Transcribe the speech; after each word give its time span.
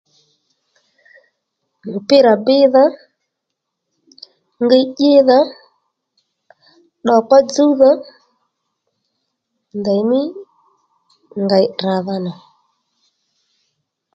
Mupira 1.89 2.33
bíydha, 2.45 2.83
ngiy 4.63 4.87
ídha 5.13 5.39
tdokpa 7.01 7.37
dzúwdha 7.49 7.91
ndèymí 9.79 10.21
ngèy 11.43 11.65
tdràdha 11.77 12.15
nà 12.25 12.33